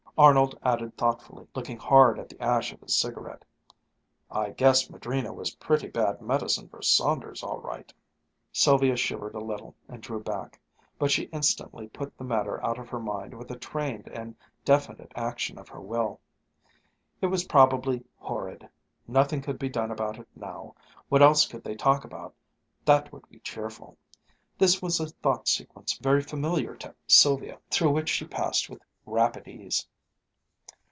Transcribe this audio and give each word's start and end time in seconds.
Arnold 0.17 0.55
added 0.61 0.95
thoughtfully, 0.97 1.47
looking 1.55 1.77
hard 1.77 2.19
at 2.19 2.29
the 2.29 2.39
ash 2.39 2.71
of 2.73 2.81
his 2.81 2.93
cigarette, 2.95 3.43
"I 4.29 4.51
guess 4.51 4.87
Madrina 4.87 5.33
was 5.33 5.55
pretty 5.55 5.87
bad 5.87 6.21
medicine 6.21 6.67
for 6.69 6.83
Saunders, 6.83 7.41
all 7.41 7.59
right." 7.59 7.91
Sylvia 8.51 8.95
shivered 8.97 9.33
a 9.33 9.39
little 9.39 9.73
and 9.87 10.03
drew 10.03 10.19
back, 10.21 10.59
but 10.99 11.09
she 11.09 11.23
instantly 11.31 11.87
put 11.87 12.15
the 12.19 12.23
matter 12.23 12.63
out 12.63 12.77
of 12.77 12.87
her 12.89 12.99
mind 12.99 13.33
with 13.33 13.49
a 13.49 13.57
trained 13.57 14.09
and 14.09 14.35
definite 14.63 15.11
action 15.15 15.57
of 15.57 15.67
her 15.69 15.81
will. 15.81 16.19
It 17.19 17.27
was 17.27 17.45
probably 17.45 18.03
"horrid"; 18.17 18.69
nothing 19.07 19.41
could 19.41 19.57
be 19.57 19.69
done 19.69 19.89
about 19.89 20.19
it 20.19 20.27
now; 20.35 20.75
what 21.09 21.23
else 21.23 21.47
could 21.47 21.63
they 21.63 21.73
talk 21.75 22.03
about 22.03 22.35
that 22.85 23.11
would 23.11 23.27
be 23.27 23.39
cheerful? 23.39 23.97
This 24.59 24.83
was 24.83 24.99
a 24.99 25.07
thought 25.07 25.47
sequence 25.47 25.97
very 25.97 26.21
familiar 26.21 26.75
to 26.75 26.93
Sylvia, 27.07 27.57
through 27.71 27.91
which 27.91 28.09
she 28.09 28.25
passed 28.27 28.69
with 28.69 28.83
rapid 29.07 29.47
ease. 29.47 29.87